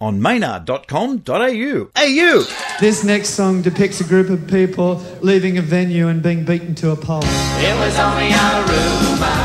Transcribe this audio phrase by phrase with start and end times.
[0.00, 1.90] on maynard.com.au.
[1.96, 2.44] AU!
[2.80, 6.90] This next song depicts a group of people leaving a venue and being beaten to
[6.90, 7.24] a pulp.
[7.24, 9.38] It was only a rumor.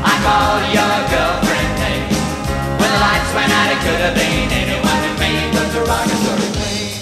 [0.00, 2.08] I called your girlfriend name.
[2.80, 4.37] When the lights went out, it could have been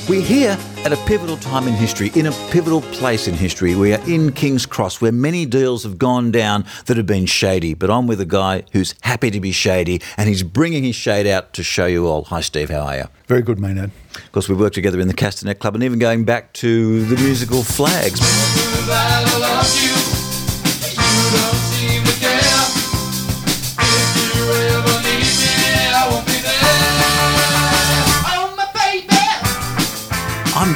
[0.09, 3.75] We're here at a pivotal time in history, in a pivotal place in history.
[3.75, 7.75] We are in King's Cross, where many deals have gone down that have been shady.
[7.75, 11.27] But I'm with a guy who's happy to be shady, and he's bringing his shade
[11.27, 12.23] out to show you all.
[12.27, 12.71] Hi, Steve.
[12.71, 13.05] How are you?
[13.27, 13.91] Very good, Maynard.
[14.15, 17.17] Of course, we worked together in the Castanet Club, and even going back to the
[17.17, 18.21] musical Flags.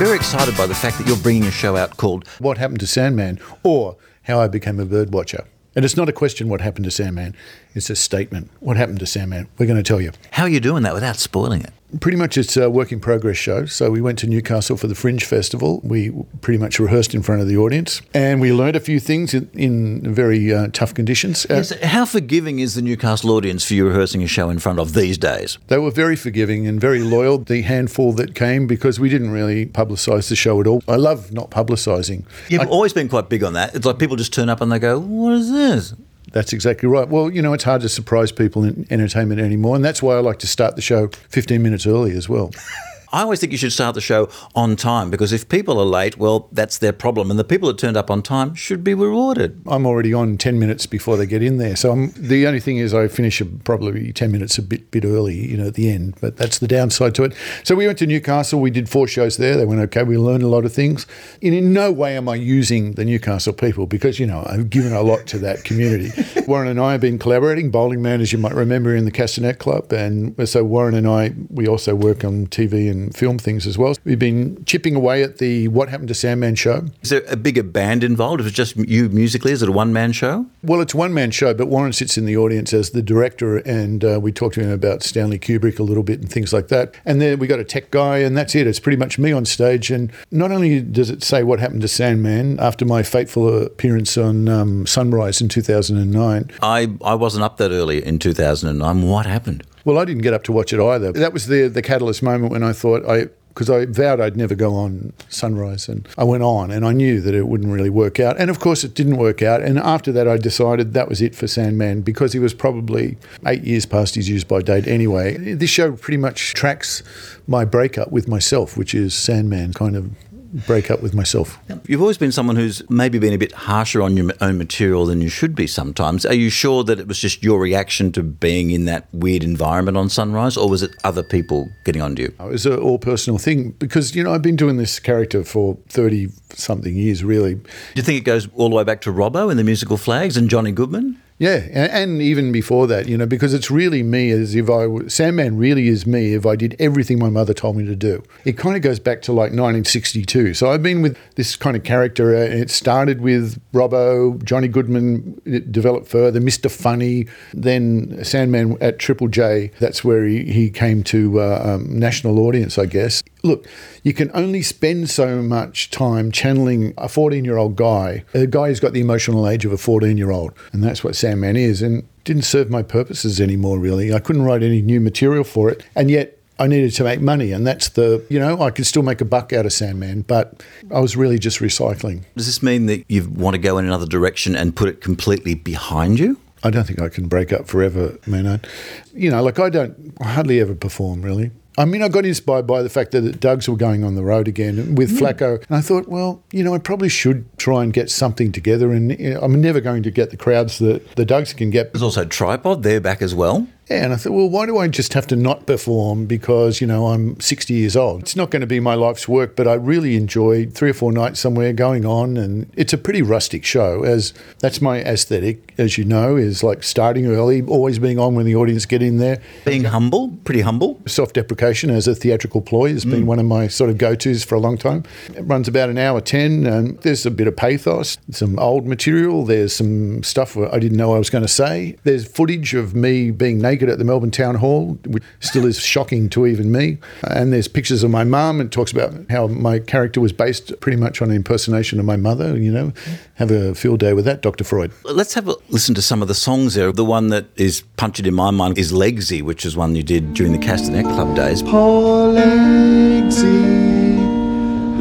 [0.01, 2.87] Very excited by the fact that you're bringing a show out called What happened to
[2.87, 5.45] Sandman, or how I became a bird watcher.
[5.77, 7.37] And it's not a question what happened to Sandman,
[7.75, 8.51] it's a statement.
[8.61, 9.49] What happened to Sandman?
[9.59, 10.13] We're going to tell you.
[10.33, 11.73] How Are You Doing That Without Spoiling It?
[12.01, 13.67] Pretty much it's a work in progress show.
[13.67, 15.81] So we went to Newcastle for the Fringe Festival.
[15.83, 19.35] We pretty much rehearsed in front of the audience and we learned a few things
[19.35, 21.47] in, in very uh, tough conditions.
[21.47, 24.79] Uh, Yes, how forgiving is the Newcastle audience for you rehearsing a show in front
[24.79, 25.59] of these days?
[25.67, 29.67] They were very forgiving and very loyal, the handful that came, because we didn't really
[29.67, 30.85] publicise the show at all.
[30.87, 32.25] I love not publicising.
[32.49, 33.75] You've always been quite big on that.
[33.75, 35.95] It's like people just turn up and they go, What is this?
[36.33, 37.09] That's exactly right.
[37.09, 40.21] Well, you know, it's hard to surprise people in entertainment anymore, and that's why I
[40.21, 42.51] like to start the show 15 minutes early as well.
[43.13, 46.17] I always think you should start the show on time because if people are late,
[46.17, 47.31] well, that's their problem.
[47.31, 49.61] And the people that turned up on time should be rewarded.
[49.67, 51.75] I'm already on 10 minutes before they get in there.
[51.75, 55.35] So I'm, the only thing is I finish probably 10 minutes a bit bit early,
[55.35, 56.15] you know, at the end.
[56.21, 57.35] But that's the downside to it.
[57.65, 58.61] So we went to Newcastle.
[58.61, 59.57] We did four shows there.
[59.57, 60.03] They went okay.
[60.03, 61.07] We learned a lot of things.
[61.43, 64.93] And in no way am I using the Newcastle people because, you know, I've given
[64.93, 66.11] a lot to that community.
[66.47, 67.71] Warren and I have been collaborating.
[67.71, 69.93] Bowling Man, as you might remember, in the Castanet Club.
[69.93, 73.95] And so Warren and I, we also work on TV and film things as well.
[74.05, 76.85] We've been chipping away at the What Happened to Sandman show.
[77.01, 78.41] Is there a bigger band involved?
[78.41, 80.47] If it's just you musically, is it a one man show?
[80.63, 83.59] Well, it's a one man show, but Warren sits in the audience as the director,
[83.59, 86.69] and uh, we talk to him about Stanley Kubrick a little bit and things like
[86.69, 86.95] that.
[87.05, 88.67] And then we got a tech guy, and that's it.
[88.67, 89.91] It's pretty much me on stage.
[89.91, 94.49] And not only does it say what happened to Sandman after my fateful appearance on
[94.49, 99.03] um, Sunrise in 2009, I, I wasn't up that early in 2009.
[99.03, 99.65] What happened?
[99.85, 101.13] Well, I didn't get up to watch it either.
[101.13, 103.29] That was the the catalyst moment when I thought I.
[103.51, 107.21] Because I vowed I'd never go on Sunrise, and I went on, and I knew
[107.21, 108.39] that it wouldn't really work out.
[108.39, 109.61] And of course, it didn't work out.
[109.61, 113.65] And after that, I decided that was it for Sandman because he was probably eight
[113.65, 115.37] years past his use by date anyway.
[115.37, 117.03] This show pretty much tracks
[117.49, 120.13] my breakup with myself, which is Sandman kind of
[120.53, 121.59] break up with myself.
[121.87, 125.21] You've always been someone who's maybe been a bit harsher on your own material than
[125.21, 126.27] you should be sometimes.
[126.27, 129.97] Are you sure that it was just your reaction to being in that weird environment
[129.97, 132.35] on Sunrise, or was it other people getting on to you?
[132.41, 135.45] Oh, it was an all personal thing because, you know, I've been doing this character
[135.45, 137.55] for 30 something years, really.
[137.55, 140.37] Do you think it goes all the way back to Robbo and the musical Flags
[140.37, 141.21] and Johnny Goodman?
[141.41, 144.87] Yeah, and, and even before that, you know, because it's really me as if I
[145.09, 148.23] Sandman really is me if I did everything my mother told me to do.
[148.45, 150.53] It kind of goes back to like 1962.
[150.53, 152.37] So I've been with this kind of character.
[152.37, 156.71] Uh, it started with Robbo, Johnny Goodman it developed further, Mr.
[156.71, 159.71] Funny, then Sandman at Triple J.
[159.81, 163.23] That's where he, he came to uh, um, national audience, I guess.
[163.43, 163.67] Look,
[164.03, 168.69] you can only spend so much time channeling a 14 year old guy, a guy
[168.69, 170.53] who's got the emotional age of a 14 year old.
[170.73, 171.83] And that's what Sandman is.
[171.83, 174.13] And didn't serve my purposes anymore, really.
[174.13, 175.85] I couldn't write any new material for it.
[175.95, 179.03] And yet, I needed to make money, and that's the, you know, I could still
[179.03, 180.63] make a buck out of Sandman, but
[180.95, 182.25] I was really just recycling.
[182.37, 185.55] Does this mean that you want to go in another direction and put it completely
[185.55, 186.39] behind you?
[186.63, 188.67] I don't think I can break up forever, Maynard.
[189.15, 191.51] You know, like I don't I hardly ever perform really.
[191.79, 194.25] I mean, I got inspired by the fact that the Dougs were going on the
[194.25, 195.25] road again with hmm.
[195.25, 198.93] Flacco, and I thought, well, you know, I probably should try and get something together.
[198.93, 201.93] And you know, I'm never going to get the crowds that the Dougs can get.
[201.93, 203.67] There's also Tripod, they're back as well.
[203.91, 206.87] Yeah, and I thought, well, why do I just have to not perform because, you
[206.87, 208.23] know, I'm 60 years old?
[208.23, 211.11] It's not going to be my life's work, but I really enjoyed three or four
[211.11, 212.37] nights somewhere going on.
[212.37, 216.85] And it's a pretty rustic show, as that's my aesthetic, as you know, is like
[216.85, 219.43] starting early, always being on when the audience get in there.
[219.65, 221.01] Being humble, pretty humble.
[221.07, 223.27] Self deprecation as a theatrical ploy has been mm.
[223.27, 225.03] one of my sort of go tos for a long time.
[225.35, 229.45] It runs about an hour 10, and there's a bit of pathos, some old material,
[229.45, 231.97] there's some stuff I didn't know I was going to say.
[232.05, 235.65] There's footage of me being naked speak it at the Melbourne Town Hall, which still
[235.65, 236.99] is shocking to even me.
[237.23, 240.99] And there's pictures of my mum and talks about how my character was based pretty
[240.99, 242.59] much on an impersonation of my mother.
[242.59, 242.93] You know,
[243.35, 244.65] have a field day with that, Dr.
[244.65, 244.93] Freud.
[245.05, 246.93] Let's have a listen to some of the songs there.
[246.93, 250.35] The one that is punctured in my mind is Legsy, which is one you did
[250.35, 251.63] during the Castanet Club days.
[251.63, 253.51] Poor Legsy,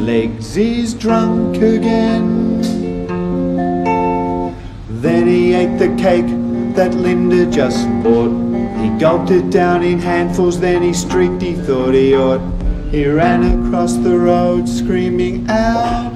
[0.06, 2.62] Legsy's drunk again.
[5.02, 6.26] Then he ate the cake
[6.76, 8.49] that Linda just bought.
[8.80, 12.40] He gulped it down in handfuls, then he streaked, he thought he ought.
[12.90, 16.12] He ran across the road screaming out,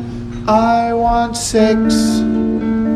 [0.49, 1.95] I want sex.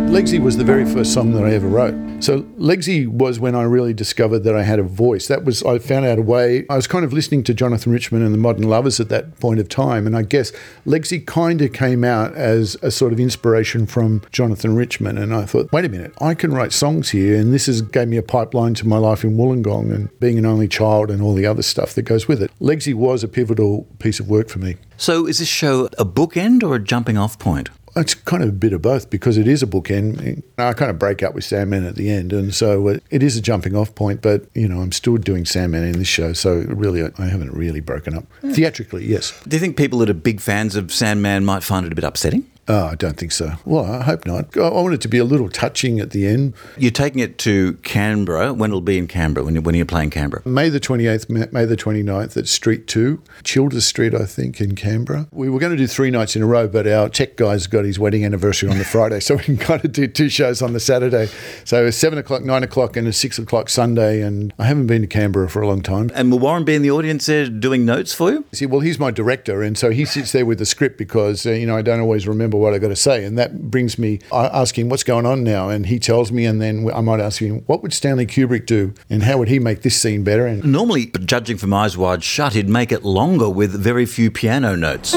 [0.09, 1.95] Legsy was the very first song that I ever wrote.
[2.25, 5.29] So Legsy was when I really discovered that I had a voice.
[5.29, 6.65] That was I found out a way.
[6.71, 9.61] I was kind of listening to Jonathan Richman and the Modern Lovers at that point
[9.61, 10.51] of time, and I guess
[10.87, 15.19] Legsy kind of came out as a sort of inspiration from Jonathan Richman.
[15.19, 18.09] And I thought, wait a minute, I can write songs here, and this has gave
[18.09, 21.35] me a pipeline to my life in Wollongong and being an only child and all
[21.35, 22.51] the other stuff that goes with it.
[22.61, 24.77] Legsy was a pivotal piece of work for me.
[24.97, 27.69] So is this show a bookend or a jumping off point?
[27.97, 30.43] It's kind of a bit of both because it is a bookend.
[30.59, 33.37] I kind of break up with Sandman at the end, and so it- it is
[33.37, 34.21] a jumping off point.
[34.23, 37.81] But you know, I'm still doing Sandman in this show, so really, I haven't really
[37.81, 38.53] broken up hmm.
[38.53, 39.07] theatrically.
[39.07, 41.95] Yes, Do you think people that are big fans of Sandman might find it a
[41.95, 42.45] bit upsetting?
[42.69, 43.53] Oh, I don't think so.
[43.65, 44.57] Well, I hope not.
[44.57, 46.55] I want it to be a little touching at the end.
[46.77, 48.53] You're taking it to Canberra.
[48.53, 49.45] When it'll be in Canberra?
[49.45, 50.43] When, you, when you're you playing Canberra?
[50.45, 55.29] May the 28th, May the 29th at Street 2, Childers Street, I think, in Canberra.
[55.31, 57.85] We were going to do three nights in a row, but our tech guy's got
[57.85, 60.73] his wedding anniversary on the Friday, so we can kind of do two shows on
[60.73, 61.29] the Saturday.
[61.65, 65.03] So it's 7 o'clock, 9 o'clock, and a 6 o'clock Sunday, and I haven't been
[65.03, 66.11] to Canberra for a long time.
[66.15, 68.45] And will Warren be in the audience there doing notes for you?
[68.53, 71.53] See, well, he's my director, and so he sits there with the script because uh,
[71.53, 74.21] you know I don't always remember what I got to say, and that brings me.
[74.33, 77.21] I ask him what's going on now, and he tells me, and then I might
[77.21, 80.47] ask him what would Stanley Kubrick do, and how would he make this scene better,
[80.47, 84.77] and Normally, judging from Eyes Wide Shut, he'd make it longer with very few piano
[84.77, 85.15] notes.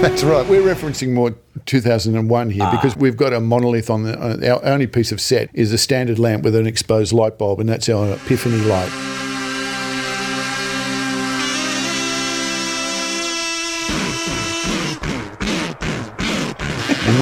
[0.00, 0.48] That's right.
[0.48, 1.34] We're referencing more
[1.66, 4.16] 2001 here because we've got a monolith on the.
[4.16, 7.58] Uh, our only piece of set is a standard lamp with an exposed light bulb,
[7.58, 9.27] and that's our epiphany light.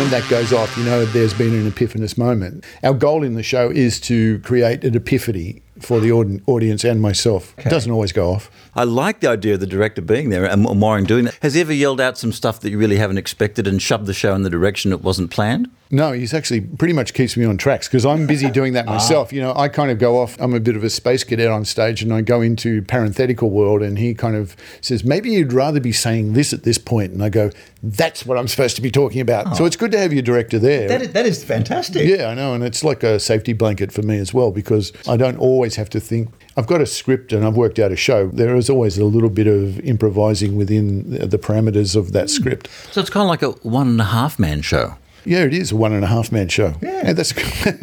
[0.06, 2.64] When that goes off, you know there's been an epiphanous moment.
[2.84, 7.54] Our goal in the show is to create an epiphany for the audience and myself.
[7.58, 8.50] It doesn't always go off.
[8.74, 11.38] I like the idea of the director being there and and Warren doing that.
[11.42, 14.14] Has he ever yelled out some stuff that you really haven't expected and shoved the
[14.14, 15.70] show in the direction it wasn't planned?
[15.90, 18.94] No, he's actually pretty much keeps me on tracks because I'm busy doing that ah.
[18.94, 19.32] myself.
[19.32, 20.36] You know, I kind of go off.
[20.40, 23.82] I'm a bit of a space cadet on stage, and I go into parenthetical world,
[23.82, 27.22] and he kind of says, "Maybe you'd rather be saying this at this point," and
[27.22, 27.50] I go,
[27.82, 29.66] "That's what I'm supposed to be talking about." So ah.
[29.66, 30.88] it's good to have your director there.
[30.88, 32.08] That is, that is fantastic.
[32.08, 35.16] Yeah, I know, and it's like a safety blanket for me as well because I
[35.16, 36.30] don't always have to think.
[36.56, 38.28] I've got a script and I've worked out a show.
[38.28, 42.68] There is always a little bit of improvising within the parameters of that script.
[42.92, 44.94] So it's kind of like a one and a half man show.
[45.26, 46.74] Yeah, it is a one and a half man show.
[46.80, 47.34] Yeah, that's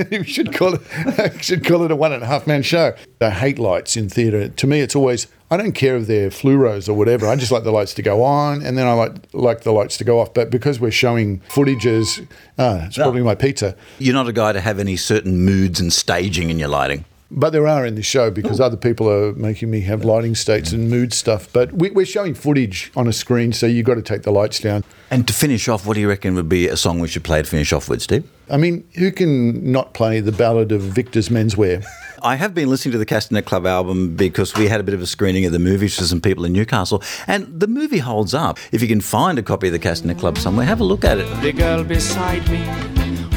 [0.09, 2.95] we should call it should call it a one and a half man show.
[3.19, 4.47] I hate lights in theatre.
[4.47, 7.27] To me, it's always I don't care if they're fluoros or whatever.
[7.27, 9.97] I just like the lights to go on, and then I like like the lights
[9.97, 10.33] to go off.
[10.33, 12.25] But because we're showing footages,
[12.57, 13.75] ah, it's probably my pizza.
[13.99, 17.03] You're not a guy to have any certain moods and staging in your lighting.
[17.31, 20.71] But there are in the show because other people are making me have lighting states
[20.71, 21.51] and mood stuff.
[21.51, 24.59] But we, we're showing footage on a screen, so you've got to take the lights
[24.59, 24.83] down.
[25.09, 27.41] And to finish off, what do you reckon would be a song we should play
[27.41, 28.29] to finish off with, Steve?
[28.49, 31.85] I mean, who can not play the ballad of Victor's Menswear?
[32.23, 35.01] I have been listening to the Castanet Club album because we had a bit of
[35.01, 38.59] a screening of the movie for some people in Newcastle, and the movie holds up.
[38.71, 41.17] If you can find a copy of the Castanet Club somewhere, have a look at
[41.17, 41.25] it.
[41.41, 42.65] The girl beside me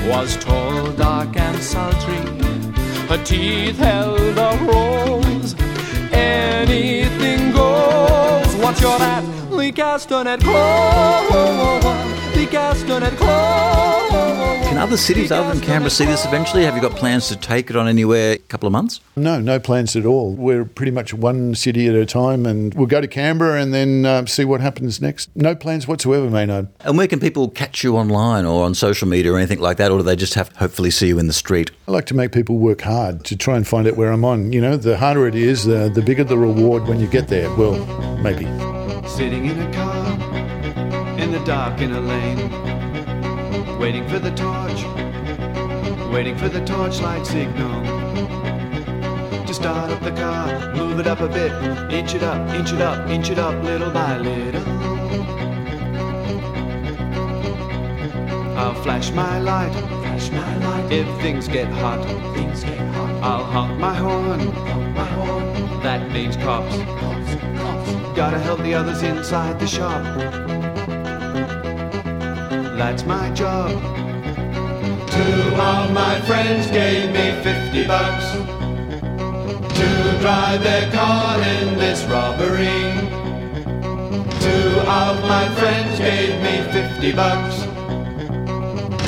[0.08, 2.45] was tall, dark, and sultry.
[3.08, 5.54] Her teeth held a rose.
[6.12, 6.95] Anything
[14.66, 16.64] Can other cities other than Canberra see this eventually?
[16.64, 19.00] Have you got plans to take it on anywhere a couple of months?
[19.16, 20.32] No, no plans at all.
[20.32, 24.06] We're pretty much one city at a time, and we'll go to Canberra and then
[24.06, 25.28] uh, see what happens next.
[25.36, 26.68] No plans whatsoever, Maynard.
[26.80, 29.90] And where can people catch you online or on social media or anything like that?
[29.90, 31.70] Or do they just have to hopefully see you in the street?
[31.86, 34.54] I like to make people work hard to try and find out where I'm on.
[34.54, 37.54] You know, the harder it is, uh, the bigger the reward when you get there.
[37.56, 37.76] Well,
[38.22, 38.46] maybe.
[39.06, 40.06] Sitting in a car,
[41.18, 42.50] in the dark in a lane,
[43.78, 44.82] waiting for the torch,
[46.12, 47.82] waiting for the torchlight signal.
[49.46, 51.52] To start up the car, move it up a bit,
[51.92, 54.62] inch it up, inch it up, inch it up, little by little.
[58.58, 60.92] I'll flash my light, flash my light.
[60.92, 64.40] If things get hot, things get hot, I'll honk my horn.
[64.40, 65.82] honk my horn.
[65.82, 67.15] That means cops.
[68.16, 70.02] Gotta help the others inside the shop.
[72.78, 73.70] That's my job.
[75.10, 78.32] Two of my friends gave me 50 bucks
[79.76, 82.94] to drive their car in this robbery.
[84.40, 87.60] Two of my friends gave me 50 bucks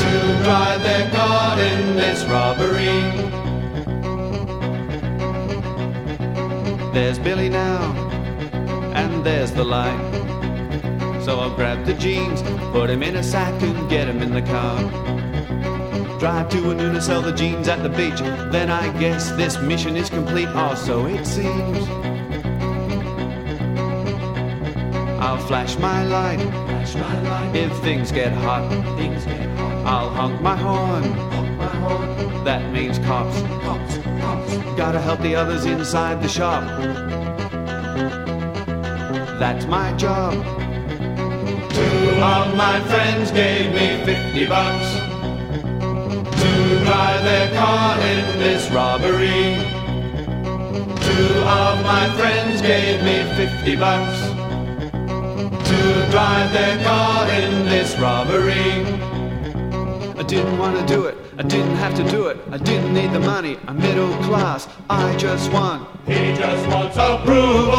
[0.03, 3.03] to drive their car in this robbery.
[6.93, 8.08] There's Billy now,
[9.19, 9.99] and there's the light.
[11.25, 12.41] So I'll grab the jeans,
[12.73, 14.79] put him in a sack, and get him in the car.
[16.21, 18.21] Drive to Anuna, sell the jeans at the beach.
[18.53, 21.79] Then I guess this mission is complete, or so it seems.
[25.21, 27.57] I'll flash my light flash my light.
[27.57, 28.69] if things get hot.
[28.97, 32.45] things get hot, I'll honk my horn, honk my horn.
[32.45, 33.41] that means cops.
[33.65, 37.38] Cops, cops, Gotta help the others inside the shop.
[39.39, 40.33] That's my job.
[40.33, 44.95] Two of my friends gave me 50 bucks
[46.43, 49.55] to drive their car in this robbery.
[51.07, 54.21] Two of my friends gave me 50 bucks
[55.69, 58.85] to drive their car in this robbery.
[60.19, 61.18] I didn't want to do it.
[61.39, 62.37] I didn't have to do it.
[62.51, 63.59] I didn't need the money.
[63.69, 64.69] I'm middle class.
[64.91, 65.89] I just want.
[66.05, 67.79] He just wants approval.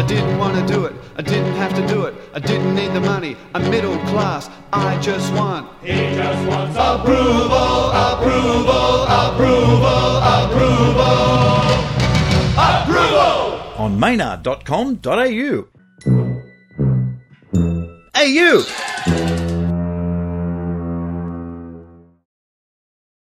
[0.00, 0.94] I didn't want to do it.
[1.18, 2.14] I didn't have to do it.
[2.32, 3.36] I didn't need the money.
[3.54, 4.48] I'm middle class.
[4.72, 5.68] I just want.
[5.82, 11.12] He just wants approval, approval, approval, approval.
[12.56, 13.52] Approval!
[13.76, 15.66] on maynard.com.au.
[18.14, 18.64] Hey, you!